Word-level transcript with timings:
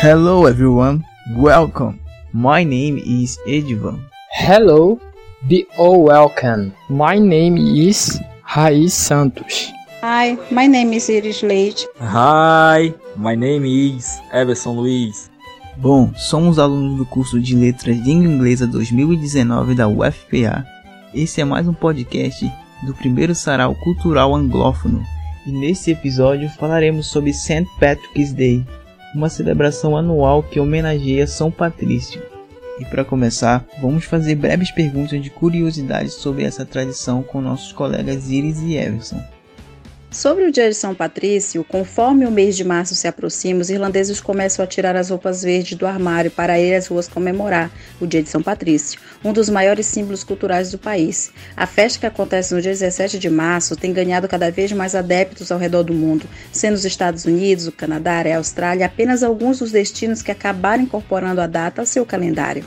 Hello 0.00 0.46
everyone, 0.46 1.04
welcome. 1.36 2.00
My 2.32 2.64
name 2.64 2.96
is 2.96 3.38
Edvan. 3.46 4.00
Hello, 4.32 4.98
be 5.46 5.66
all 5.76 6.04
welcome. 6.04 6.72
My 6.88 7.18
name 7.18 7.58
is 7.58 8.18
Raiz 8.48 8.92
Santos. 8.92 9.70
Hi, 10.00 10.38
my 10.50 10.66
name 10.66 10.94
is 10.94 11.10
Iris 11.10 11.42
Leite. 11.42 11.86
Hi, 12.00 12.94
my 13.14 13.34
name 13.36 13.66
is 13.66 14.18
Everson 14.32 14.76
Luiz. 14.76 15.30
Bom, 15.76 16.10
somos 16.16 16.58
alunos 16.58 16.96
do 16.96 17.04
curso 17.04 17.38
de 17.38 17.54
Letras 17.54 18.02
de 18.02 18.02
Língua 18.02 18.32
Inglesa 18.32 18.66
2019 18.66 19.74
da 19.74 19.86
UFPA. 19.86 20.64
Esse 21.12 21.42
é 21.42 21.44
mais 21.44 21.68
um 21.68 21.74
podcast 21.74 22.50
do 22.86 22.94
primeiro 22.94 23.34
sarau 23.34 23.74
cultural 23.74 24.34
anglófono. 24.34 25.04
E 25.46 25.52
nesse 25.52 25.90
episódio 25.90 26.48
falaremos 26.58 27.06
sobre 27.08 27.34
St. 27.34 27.66
Patrick's 27.78 28.32
Day, 28.32 28.64
uma 29.14 29.28
celebração 29.28 29.96
anual 29.96 30.42
que 30.42 30.60
homenageia 30.60 31.26
São 31.26 31.50
Patrício. 31.50 32.22
E 32.78 32.84
para 32.84 33.04
começar, 33.04 33.66
vamos 33.80 34.04
fazer 34.04 34.36
breves 34.36 34.70
perguntas 34.70 35.22
de 35.22 35.28
curiosidades 35.28 36.14
sobre 36.14 36.44
essa 36.44 36.64
tradição 36.64 37.22
com 37.22 37.40
nossos 37.40 37.72
colegas 37.72 38.30
Iris 38.30 38.60
e 38.62 38.76
Everson. 38.76 39.20
Sobre 40.10 40.44
o 40.44 40.50
dia 40.50 40.68
de 40.68 40.74
São 40.74 40.92
Patrício, 40.92 41.62
conforme 41.62 42.26
o 42.26 42.32
mês 42.32 42.56
de 42.56 42.64
março 42.64 42.96
se 42.96 43.06
aproxima, 43.06 43.60
os 43.60 43.70
irlandeses 43.70 44.20
começam 44.20 44.64
a 44.64 44.66
tirar 44.66 44.96
as 44.96 45.08
roupas 45.08 45.44
verdes 45.44 45.78
do 45.78 45.86
armário 45.86 46.32
para 46.32 46.58
ir 46.58 46.74
às 46.74 46.88
ruas 46.88 47.06
comemorar 47.06 47.70
o 48.00 48.06
dia 48.08 48.20
de 48.20 48.28
São 48.28 48.42
Patrício, 48.42 49.00
um 49.24 49.32
dos 49.32 49.48
maiores 49.48 49.86
símbolos 49.86 50.24
culturais 50.24 50.72
do 50.72 50.78
país. 50.78 51.30
A 51.56 51.64
festa 51.64 52.00
que 52.00 52.06
acontece 52.06 52.52
no 52.52 52.60
dia 52.60 52.72
17 52.72 53.20
de 53.20 53.30
março 53.30 53.76
tem 53.76 53.92
ganhado 53.92 54.26
cada 54.26 54.50
vez 54.50 54.72
mais 54.72 54.96
adeptos 54.96 55.52
ao 55.52 55.60
redor 55.60 55.84
do 55.84 55.94
mundo, 55.94 56.26
sendo 56.50 56.74
os 56.74 56.84
Estados 56.84 57.24
Unidos, 57.24 57.68
o 57.68 57.72
Canadá 57.72 58.24
e 58.26 58.32
a 58.32 58.38
Austrália 58.38 58.86
apenas 58.86 59.22
alguns 59.22 59.60
dos 59.60 59.70
destinos 59.70 60.22
que 60.22 60.32
acabaram 60.32 60.82
incorporando 60.82 61.40
a 61.40 61.46
data 61.46 61.82
ao 61.82 61.86
seu 61.86 62.04
calendário. 62.04 62.64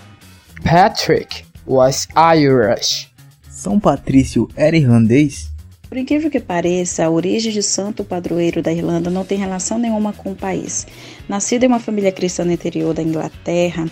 Patrick 0.64 1.44
was 1.68 2.08
Irish. 2.16 3.12
São 3.50 3.82
Patrício 3.82 4.48
era 4.56 4.78
irlandês? 4.78 5.53
Por 5.94 6.00
incrível 6.00 6.32
que 6.32 6.40
pareça, 6.40 7.06
a 7.06 7.10
origem 7.12 7.52
de 7.52 7.62
santo 7.62 8.04
padroeiro 8.04 8.64
da 8.64 8.74
Irlanda 8.74 9.12
não 9.12 9.24
tem 9.24 9.38
relação 9.38 9.78
nenhuma 9.78 10.12
com 10.12 10.32
o 10.32 10.36
país. 10.36 10.88
Nascido 11.28 11.64
em 11.64 11.68
uma 11.68 11.80
família 11.80 12.12
cristã 12.12 12.44
no 12.44 12.52
interior 12.52 12.94
da 12.94 13.02
Inglaterra, 13.02 13.86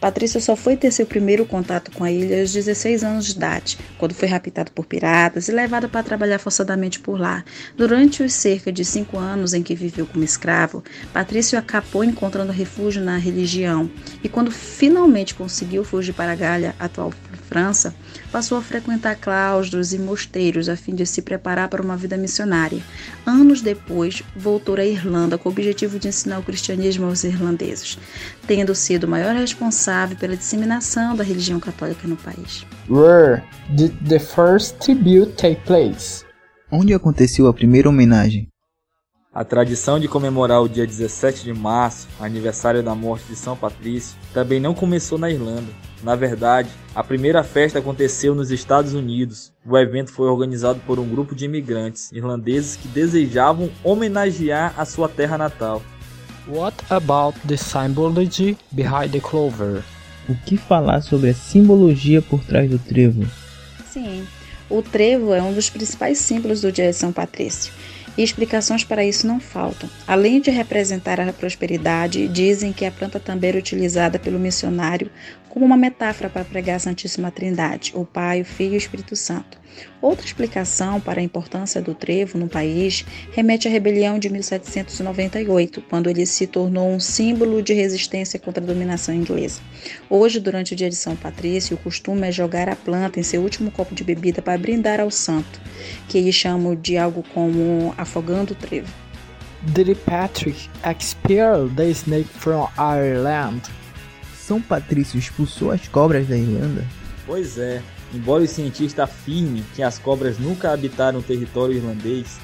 Patrício 0.00 0.40
só 0.40 0.54
foi 0.54 0.76
ter 0.76 0.92
seu 0.92 1.04
primeiro 1.04 1.44
contato 1.44 1.90
com 1.90 2.04
a 2.04 2.12
ilha 2.12 2.40
aos 2.40 2.52
16 2.52 3.02
anos 3.02 3.26
de 3.26 3.32
idade, 3.32 3.76
quando 3.98 4.14
foi 4.14 4.28
raptado 4.28 4.70
por 4.70 4.86
piratas 4.86 5.48
e 5.48 5.52
levado 5.52 5.88
para 5.88 6.04
trabalhar 6.04 6.38
forçadamente 6.38 7.00
por 7.00 7.18
lá. 7.18 7.44
Durante 7.76 8.22
os 8.22 8.32
cerca 8.32 8.70
de 8.70 8.84
cinco 8.84 9.18
anos 9.18 9.52
em 9.52 9.64
que 9.64 9.74
viveu 9.74 10.06
como 10.06 10.22
escravo, 10.22 10.84
Patrício 11.12 11.58
acabou 11.58 12.04
encontrando 12.04 12.52
refúgio 12.52 13.02
na 13.02 13.16
religião 13.16 13.90
e, 14.22 14.28
quando 14.28 14.52
finalmente 14.52 15.34
conseguiu 15.34 15.82
fugir 15.82 16.12
para 16.12 16.32
a 16.32 16.36
Galha, 16.36 16.76
atual 16.78 17.12
França, 17.48 17.94
passou 18.32 18.58
a 18.58 18.62
frequentar 18.62 19.14
claustros 19.16 19.92
e 19.92 19.98
mosteiros 19.98 20.68
a 20.68 20.76
fim 20.76 20.94
de 20.94 21.06
se 21.06 21.22
preparar 21.22 21.68
para 21.68 21.80
uma 21.80 21.96
vida 21.96 22.16
missionária. 22.16 22.82
Anos 23.24 23.62
depois, 23.62 24.22
voltou 24.34 24.74
à 24.76 24.84
Irlanda 24.84 25.38
com 25.38 25.48
o 25.48 25.52
objetivo 25.52 25.98
de 25.98 26.08
ensinar 26.08 26.40
o 26.40 26.42
cristianismo 26.42 26.75
aos 27.04 27.24
irlandeses, 27.24 27.98
tendo 28.46 28.74
sido 28.74 29.04
o 29.04 29.08
maior 29.08 29.34
responsável 29.34 30.16
pela 30.16 30.36
disseminação 30.36 31.16
da 31.16 31.24
religião 31.24 31.58
católica 31.58 32.06
no 32.06 32.16
país. 32.16 32.66
Where 32.88 33.42
did 33.70 33.92
the 34.08 34.18
first 34.18 34.78
tribute 34.78 35.32
take 35.32 35.60
place? 35.62 36.24
Onde 36.70 36.92
aconteceu 36.92 37.46
a 37.46 37.54
primeira 37.54 37.88
homenagem? 37.88 38.48
A 39.36 39.44
tradição 39.44 40.00
de 40.00 40.08
comemorar 40.08 40.62
o 40.62 40.68
dia 40.68 40.86
17 40.86 41.44
de 41.44 41.52
março, 41.52 42.08
aniversário 42.18 42.82
da 42.82 42.94
morte 42.94 43.26
de 43.26 43.36
São 43.36 43.54
Patrício, 43.54 44.16
também 44.32 44.58
não 44.58 44.72
começou 44.72 45.18
na 45.18 45.30
Irlanda. 45.30 45.70
Na 46.02 46.16
verdade, 46.16 46.70
a 46.94 47.04
primeira 47.04 47.44
festa 47.44 47.78
aconteceu 47.78 48.34
nos 48.34 48.50
Estados 48.50 48.94
Unidos. 48.94 49.52
O 49.66 49.76
evento 49.76 50.10
foi 50.10 50.28
organizado 50.28 50.80
por 50.86 50.98
um 50.98 51.06
grupo 51.06 51.34
de 51.34 51.44
imigrantes 51.44 52.10
irlandeses 52.12 52.76
que 52.76 52.88
desejavam 52.88 53.70
homenagear 53.84 54.72
a 54.74 54.86
sua 54.86 55.06
terra 55.06 55.36
natal. 55.36 55.82
What 56.48 56.74
about 56.90 57.34
the 57.44 57.56
symbology 57.56 58.56
behind 58.72 59.10
the 59.10 59.20
clover? 59.20 59.82
O 60.28 60.34
que 60.34 60.56
falar 60.56 61.02
sobre 61.02 61.30
a 61.30 61.34
simbologia 61.34 62.22
por 62.22 62.44
trás 62.44 62.70
do 62.70 62.78
trevo? 62.78 63.26
Sim, 63.84 64.24
o 64.70 64.80
trevo 64.80 65.34
é 65.34 65.42
um 65.42 65.52
dos 65.52 65.68
principais 65.68 66.18
símbolos 66.18 66.60
do 66.60 66.70
dia 66.70 66.90
de 66.90 66.96
São 66.96 67.12
Patrício 67.12 67.72
e 68.16 68.22
explicações 68.22 68.84
para 68.84 69.04
isso 69.04 69.26
não 69.26 69.40
faltam. 69.40 69.88
Além 70.06 70.40
de 70.40 70.50
representar 70.50 71.20
a 71.20 71.32
prosperidade, 71.32 72.28
dizem 72.28 72.72
que 72.72 72.84
a 72.84 72.90
planta 72.90 73.20
também 73.20 73.50
era 73.50 73.58
utilizada 73.58 74.18
pelo 74.18 74.38
missionário 74.38 75.10
como 75.48 75.64
uma 75.64 75.76
metáfora 75.76 76.28
para 76.28 76.44
pregar 76.44 76.76
a 76.76 76.80
Santíssima 76.80 77.30
Trindade, 77.30 77.92
o 77.94 78.04
Pai, 78.04 78.42
o 78.42 78.44
Filho 78.44 78.74
e 78.74 78.76
o 78.76 78.78
Espírito 78.78 79.16
Santo. 79.16 79.58
Outra 80.00 80.24
explicação 80.24 81.00
para 81.00 81.20
a 81.20 81.22
importância 81.22 81.80
do 81.80 81.94
trevo 81.94 82.38
no 82.38 82.48
país 82.48 83.04
remete 83.32 83.66
à 83.66 83.70
rebelião 83.70 84.18
de 84.18 84.28
1798, 84.28 85.82
quando 85.88 86.08
ele 86.08 86.26
se 86.26 86.46
tornou 86.46 86.90
um 86.90 87.00
símbolo 87.00 87.62
de 87.62 87.72
resistência 87.72 88.38
contra 88.38 88.62
a 88.62 88.66
dominação 88.66 89.14
inglesa. 89.14 89.60
Hoje, 90.08 90.40
durante 90.40 90.74
o 90.74 90.76
dia 90.76 90.90
de 90.90 90.96
São 90.96 91.16
Patrício, 91.16 91.76
o 91.76 91.80
costume 91.80 92.28
é 92.28 92.32
jogar 92.32 92.68
a 92.68 92.76
planta 92.76 93.18
em 93.18 93.22
seu 93.22 93.42
último 93.42 93.70
copo 93.70 93.94
de 93.94 94.04
bebida 94.04 94.42
para 94.42 94.58
brindar 94.58 95.00
ao 95.00 95.10
santo, 95.10 95.60
que 96.08 96.18
eles 96.18 96.34
chamam 96.34 96.74
de 96.74 96.96
algo 96.96 97.24
como 97.34 97.94
afogando 98.06 98.52
o 98.52 98.56
trevo. 98.56 98.88
Patrick 100.06 100.70
expel 100.84 101.68
the 101.74 101.90
snake 101.90 102.28
from 102.28 102.68
Ireland? 102.78 103.62
São 104.34 104.62
Patrício 104.62 105.18
expulsou 105.18 105.72
as 105.72 105.88
cobras 105.88 106.28
da 106.28 106.36
Irlanda? 106.36 106.86
Pois 107.26 107.58
é, 107.58 107.82
embora 108.14 108.44
os 108.44 108.50
cientistas 108.50 109.00
afirmem 109.00 109.64
que 109.74 109.82
as 109.82 109.98
cobras 109.98 110.38
nunca 110.38 110.72
habitaram 110.72 111.18
o 111.18 111.22
território 111.22 111.74
irlandês, 111.74 112.38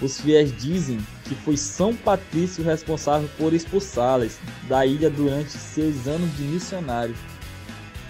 os 0.00 0.20
fiéis 0.20 0.56
dizem 0.56 0.98
que 1.24 1.34
foi 1.34 1.56
São 1.56 1.92
Patrício 1.94 2.62
responsável 2.62 3.28
por 3.36 3.52
expulsá-las 3.52 4.38
da 4.68 4.86
ilha 4.86 5.10
durante 5.10 5.50
seus 5.50 6.06
anos 6.06 6.34
de 6.36 6.44
missionário. 6.44 7.14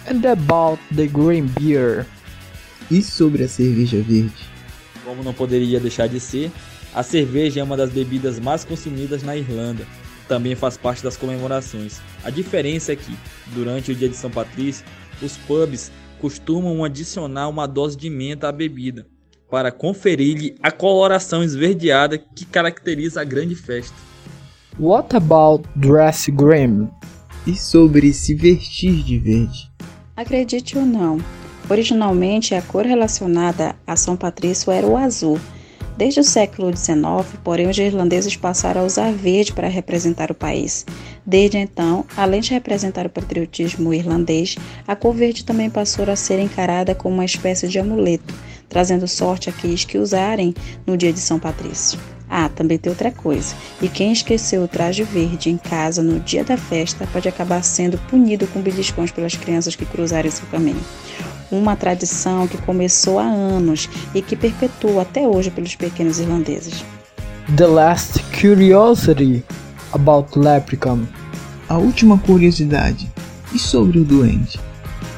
And 0.07 0.23
about 0.29 0.81
the 0.95 1.07
green 1.07 1.47
beer? 1.59 2.05
E 2.91 3.01
sobre 3.01 3.43
a 3.43 3.47
cerveja 3.47 3.97
verde? 3.97 4.47
Como 5.03 5.23
não 5.23 5.33
poderia 5.33 5.79
deixar 5.79 6.07
de 6.07 6.19
ser, 6.19 6.51
a 6.99 7.03
cerveja 7.03 7.61
é 7.61 7.63
uma 7.63 7.77
das 7.77 7.91
bebidas 7.91 8.41
mais 8.41 8.65
consumidas 8.65 9.23
na 9.23 9.33
Irlanda. 9.33 9.87
Também 10.27 10.53
faz 10.53 10.75
parte 10.75 11.01
das 11.01 11.15
comemorações. 11.15 12.01
A 12.25 12.29
diferença 12.29 12.91
é 12.91 12.95
que, 12.97 13.17
durante 13.53 13.93
o 13.93 13.95
dia 13.95 14.09
de 14.09 14.17
São 14.17 14.29
Patrício, 14.29 14.85
os 15.21 15.37
pubs 15.37 15.93
costumam 16.19 16.83
adicionar 16.83 17.47
uma 17.47 17.65
dose 17.65 17.95
de 17.95 18.09
menta 18.09 18.49
à 18.49 18.51
bebida, 18.51 19.07
para 19.49 19.71
conferir-lhe 19.71 20.57
a 20.61 20.71
coloração 20.71 21.41
esverdeada 21.41 22.17
que 22.17 22.45
caracteriza 22.45 23.21
a 23.21 23.23
grande 23.23 23.55
festa. 23.55 23.95
What 24.77 25.15
about 25.15 25.69
dress 25.77 26.29
green? 26.29 26.89
E 27.47 27.55
sobre 27.55 28.11
se 28.11 28.35
vestir 28.35 29.05
de 29.05 29.17
verde? 29.17 29.71
Acredite 30.17 30.77
ou 30.77 30.85
não, 30.85 31.17
originalmente 31.69 32.53
a 32.53 32.61
cor 32.61 32.85
relacionada 32.85 33.73
a 33.87 33.95
São 33.95 34.17
Patrício 34.17 34.69
era 34.69 34.85
o 34.85 34.97
azul. 34.97 35.39
Desde 35.99 36.21
o 36.21 36.23
século 36.23 36.73
XIX, 36.73 36.97
porém, 37.43 37.67
os 37.67 37.77
irlandeses 37.77 38.37
passaram 38.37 38.79
a 38.79 38.85
usar 38.85 39.11
verde 39.11 39.51
para 39.51 39.67
representar 39.67 40.31
o 40.31 40.33
país. 40.33 40.85
Desde 41.25 41.57
então, 41.57 42.05
além 42.15 42.39
de 42.39 42.51
representar 42.51 43.05
o 43.05 43.09
patriotismo 43.09 43.93
irlandês, 43.93 44.55
a 44.87 44.95
cor 44.95 45.13
verde 45.13 45.43
também 45.43 45.69
passou 45.69 46.09
a 46.09 46.15
ser 46.15 46.39
encarada 46.39 46.95
como 46.95 47.15
uma 47.15 47.25
espécie 47.25 47.67
de 47.67 47.79
amuleto, 47.79 48.33
trazendo 48.69 49.09
sorte 49.09 49.49
àqueles 49.49 49.83
que 49.83 49.97
usarem 49.97 50.55
no 50.87 50.95
dia 50.95 51.11
de 51.11 51.19
São 51.19 51.37
Patrício. 51.37 51.99
Ah, 52.29 52.47
também 52.47 52.77
tem 52.77 52.89
outra 52.89 53.11
coisa. 53.11 53.53
E 53.81 53.89
quem 53.89 54.13
esqueceu 54.13 54.63
o 54.63 54.69
traje 54.69 55.03
verde 55.03 55.49
em 55.49 55.57
casa 55.57 56.01
no 56.01 56.21
dia 56.21 56.45
da 56.45 56.55
festa 56.55 57.09
pode 57.11 57.27
acabar 57.27 57.61
sendo 57.61 57.97
punido 58.09 58.47
com 58.47 58.61
beliscões 58.61 59.11
pelas 59.11 59.35
crianças 59.35 59.75
que 59.75 59.85
cruzarem 59.85 60.31
seu 60.31 60.47
caminho 60.47 60.79
uma 61.51 61.75
tradição 61.75 62.47
que 62.47 62.57
começou 62.57 63.19
há 63.19 63.23
anos 63.23 63.89
e 64.13 64.21
que 64.21 64.35
perpetua 64.35 65.01
até 65.01 65.27
hoje 65.27 65.51
pelos 65.51 65.75
pequenos 65.75 66.19
irlandeses. 66.19 66.83
The 67.55 67.67
last 67.67 68.23
curiosity 68.39 69.43
about 69.91 70.37
leprechaun. 70.37 71.05
A 71.67 71.77
última 71.77 72.17
curiosidade. 72.17 73.11
E 73.53 73.57
sobre 73.57 73.99
o 73.99 74.03
doente? 74.03 74.59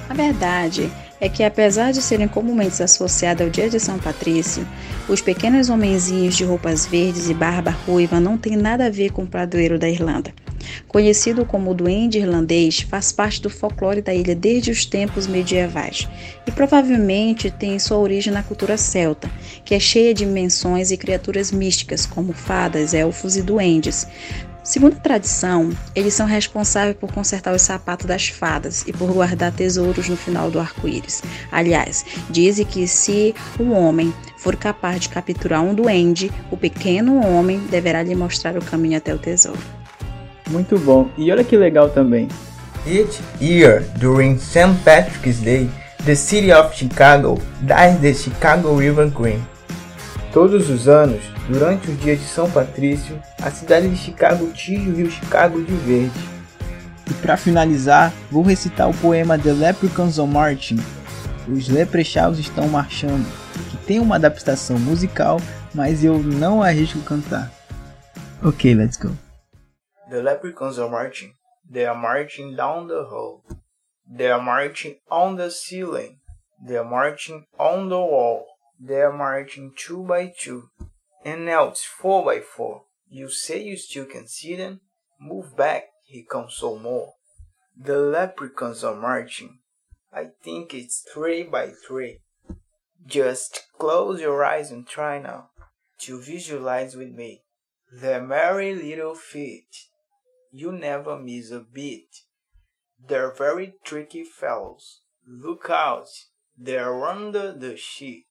A 0.09 0.13
verdade 0.13 0.89
é 1.19 1.29
que, 1.29 1.43
apesar 1.43 1.91
de 1.91 2.01
serem 2.01 2.27
comumente 2.27 2.81
associados 2.81 3.43
ao 3.43 3.49
dia 3.49 3.69
de 3.69 3.79
São 3.79 3.97
Patrício, 3.99 4.65
os 5.07 5.21
pequenos 5.21 5.69
homenzinhos 5.69 6.35
de 6.35 6.43
roupas 6.43 6.85
verdes 6.85 7.29
e 7.29 7.33
barba 7.33 7.75
ruiva 7.85 8.19
não 8.19 8.37
têm 8.37 8.55
nada 8.55 8.87
a 8.87 8.89
ver 8.89 9.11
com 9.11 9.23
o 9.23 9.27
padroeiro 9.27 9.77
da 9.77 9.89
Irlanda. 9.89 10.33
Conhecido 10.87 11.45
como 11.45 11.71
o 11.71 11.73
duende 11.73 12.17
irlandês, 12.17 12.81
faz 12.81 13.11
parte 13.11 13.41
do 13.41 13.49
folclore 13.49 14.01
da 14.01 14.13
ilha 14.13 14.35
desde 14.35 14.71
os 14.71 14.85
tempos 14.85 15.27
medievais 15.27 16.07
e 16.45 16.51
provavelmente 16.51 17.51
tem 17.51 17.79
sua 17.79 17.97
origem 17.97 18.33
na 18.33 18.43
cultura 18.43 18.77
celta, 18.77 19.29
que 19.63 19.75
é 19.75 19.79
cheia 19.79 20.13
de 20.13 20.25
menções 20.25 20.91
e 20.91 20.97
criaturas 20.97 21.51
místicas 21.51 22.05
como 22.05 22.33
fadas, 22.33 22.93
elfos 22.93 23.35
e 23.35 23.41
duendes, 23.41 24.07
Segundo 24.63 24.95
a 24.95 24.99
tradição, 24.99 25.71
eles 25.95 26.13
são 26.13 26.27
responsáveis 26.27 26.95
por 26.95 27.11
consertar 27.11 27.53
os 27.53 27.63
sapatos 27.63 28.05
das 28.05 28.27
fadas 28.27 28.83
e 28.87 28.93
por 28.93 29.11
guardar 29.11 29.51
tesouros 29.51 30.07
no 30.07 30.15
final 30.15 30.51
do 30.51 30.59
arco-íris. 30.59 31.23
Aliás, 31.51 32.05
dizem 32.29 32.65
que 32.65 32.87
se 32.87 33.33
um 33.59 33.73
homem 33.73 34.13
for 34.37 34.55
capaz 34.55 35.01
de 35.01 35.09
capturar 35.09 35.63
um 35.63 35.73
duende, 35.73 36.31
o 36.51 36.57
pequeno 36.57 37.25
homem 37.25 37.59
deverá 37.71 38.03
lhe 38.03 38.13
mostrar 38.13 38.55
o 38.55 38.63
caminho 38.63 38.97
até 38.97 39.13
o 39.13 39.17
tesouro. 39.17 39.80
Muito 40.51 40.77
bom. 40.77 41.09
E 41.17 41.31
olha 41.31 41.43
que 41.43 41.55
legal 41.55 41.89
também. 41.89 42.27
Each 42.85 43.21
year, 43.39 43.83
during 43.97 44.37
St. 44.37 44.73
Patrick's 44.83 45.39
Day, 45.39 45.69
the 46.05 46.15
city 46.15 46.51
of 46.51 46.75
Chicago 46.75 47.39
dyes 47.61 47.99
the 48.01 48.13
Chicago 48.13 48.75
River 48.75 49.09
green. 49.09 49.41
Todos 50.33 50.69
os 50.69 50.87
anos, 50.87 51.21
durante 51.47 51.91
os 51.91 51.99
dias 51.99 52.19
de 52.19 52.25
São 52.25 52.49
Patrício, 52.49 53.19
a 53.41 53.51
cidade 53.51 53.87
de 53.89 53.97
Chicago 53.97 54.49
tinge 54.53 54.89
o 54.89 54.95
rio 54.95 55.11
Chicago 55.11 55.61
de 55.61 55.73
verde. 55.73 56.19
E 57.09 57.13
para 57.15 57.37
finalizar, 57.37 58.11
vou 58.31 58.41
recitar 58.41 58.89
o 58.89 58.93
poema 58.93 59.37
The 59.37 59.51
Leprechauns 59.51 60.17
Are 60.17 60.27
Marching. 60.27 60.79
Os 61.47 61.67
leprechauns 61.67 62.39
estão 62.39 62.67
marchando, 62.67 63.25
que 63.69 63.77
tem 63.85 63.99
uma 63.99 64.15
adaptação 64.15 64.79
musical, 64.79 65.39
mas 65.73 66.03
eu 66.03 66.17
não 66.19 66.63
arrisco 66.63 66.99
cantar. 66.99 67.51
Ok, 68.41 68.73
let's 68.73 68.97
go. 68.97 69.11
The 70.11 70.21
leprechauns 70.21 70.77
are 70.77 70.89
marching. 70.89 71.35
They 71.69 71.85
are 71.85 71.95
marching 71.95 72.57
down 72.57 72.89
the 72.89 73.05
hall. 73.05 73.45
They 74.05 74.29
are 74.29 74.41
marching 74.41 74.97
on 75.09 75.37
the 75.37 75.49
ceiling. 75.49 76.19
They 76.61 76.75
are 76.75 76.83
marching 76.83 77.45
on 77.57 77.87
the 77.87 77.95
wall. 77.95 78.45
They 78.77 78.99
are 78.99 79.13
marching 79.13 79.71
two 79.77 80.03
by 80.03 80.33
two. 80.37 80.69
And 81.23 81.45
now 81.45 81.69
it's 81.69 81.85
four 81.85 82.25
by 82.25 82.41
four. 82.41 82.87
You 83.07 83.29
say 83.29 83.63
you 83.63 83.77
still 83.77 84.03
can 84.03 84.27
see 84.27 84.57
them? 84.57 84.81
Move 85.17 85.55
back, 85.55 85.85
he 86.03 86.23
comes 86.23 86.55
so 86.55 86.77
more. 86.77 87.13
The 87.77 87.97
leprechauns 87.97 88.83
are 88.83 88.95
marching. 88.95 89.59
I 90.11 90.31
think 90.43 90.73
it's 90.73 91.05
three 91.13 91.43
by 91.43 91.69
three. 91.87 92.19
Just 93.05 93.67
close 93.79 94.19
your 94.19 94.43
eyes 94.43 94.71
and 94.71 94.85
try 94.85 95.21
now 95.21 95.51
to 95.99 96.21
visualize 96.21 96.97
with 96.97 97.13
me 97.13 97.43
their 97.93 98.21
merry 98.21 98.75
little 98.75 99.15
feet. 99.15 99.87
You 100.53 100.73
never 100.73 101.17
miss 101.17 101.49
a 101.49 101.61
beat. 101.61 102.09
They're 102.99 103.33
very 103.33 103.75
tricky 103.85 104.25
fellows. 104.25 104.99
Look 105.25 105.69
out, 105.69 106.09
they're 106.57 107.05
under 107.05 107.53
the 107.57 107.77
sheet. 107.77 108.25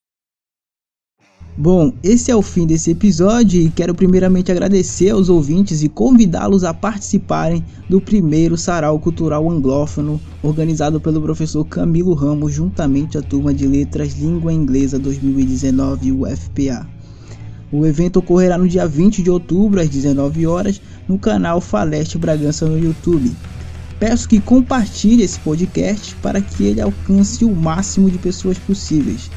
Bom, 1.56 1.94
esse 2.02 2.30
é 2.30 2.36
o 2.36 2.42
fim 2.42 2.66
desse 2.66 2.90
episódio 2.90 3.60
e 3.62 3.70
quero 3.70 3.94
primeiramente 3.94 4.52
agradecer 4.52 5.10
aos 5.10 5.30
ouvintes 5.30 5.82
e 5.82 5.88
convidá-los 5.88 6.62
a 6.62 6.74
participarem 6.74 7.64
do 7.88 8.02
primeiro 8.02 8.54
sarau 8.54 9.00
cultural 9.00 9.50
anglófono 9.50 10.20
organizado 10.42 11.00
pelo 11.00 11.22
professor 11.22 11.64
Camilo 11.64 12.12
Ramos 12.12 12.52
juntamente 12.52 13.16
à 13.16 13.22
turma 13.22 13.54
de 13.54 13.66
letras 13.66 14.12
Língua 14.12 14.52
Inglesa 14.52 14.98
2019 14.98 16.12
UFPA. 16.12 16.99
O 17.72 17.86
evento 17.86 18.18
ocorrerá 18.18 18.58
no 18.58 18.68
dia 18.68 18.86
20 18.86 19.22
de 19.22 19.30
outubro 19.30 19.80
às 19.80 19.88
19 19.88 20.46
horas 20.46 20.80
no 21.08 21.18
canal 21.18 21.60
Faleste 21.60 22.18
Bragança 22.18 22.66
no 22.66 22.78
YouTube. 22.78 23.32
Peço 23.98 24.28
que 24.28 24.40
compartilhe 24.40 25.22
esse 25.22 25.38
podcast 25.40 26.14
para 26.16 26.40
que 26.40 26.64
ele 26.64 26.80
alcance 26.80 27.44
o 27.44 27.54
máximo 27.54 28.10
de 28.10 28.18
pessoas 28.18 28.58
possíveis. 28.58 29.30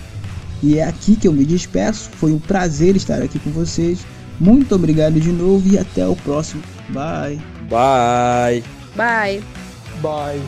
E 0.64 0.80
é 0.80 0.86
aqui 0.86 1.18
que 1.18 1.28
eu 1.28 1.34
me 1.34 1.46
despeço. 1.46 2.10
Foi 2.12 2.32
um 2.32 2.40
prazer 2.40 2.96
estar 2.96 3.22
aqui 3.22 3.38
com 3.38 3.52
vocês. 3.52 4.00
Muito 4.40 4.74
obrigado 4.74 5.20
de 5.20 5.32
novo 5.32 5.68
e 5.68 5.78
até 5.78 6.08
o 6.08 6.16
próximo. 6.16 6.64
Bye. 6.90 7.42
Bye. 7.70 8.64
Bye. 8.96 9.44
Bye. 10.02 10.42